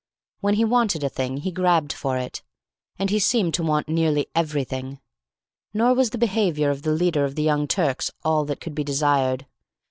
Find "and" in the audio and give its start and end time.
2.97-3.11